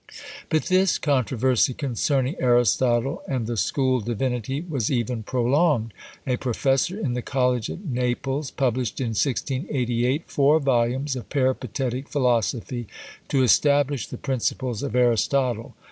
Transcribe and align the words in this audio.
But 0.49 0.63
this 0.63 0.97
controversy 0.97 1.75
concerning 1.75 2.35
Aristotle 2.39 3.21
and 3.27 3.45
the 3.45 3.55
school 3.55 3.99
divinity 3.99 4.59
was 4.67 4.89
even 4.89 5.21
prolonged. 5.21 5.93
A 6.25 6.37
professor 6.37 6.99
in 6.99 7.13
the 7.13 7.21
College 7.21 7.69
at 7.69 7.85
Naples 7.85 8.49
published 8.49 8.99
in 8.99 9.09
1688 9.09 10.23
four 10.25 10.59
volumes 10.59 11.15
of 11.15 11.29
peripatetic 11.29 12.09
philosophy, 12.09 12.87
to 13.27 13.43
establish 13.43 14.07
the 14.07 14.17
principles 14.17 14.81
of 14.81 14.95
Aristotle. 14.95 15.75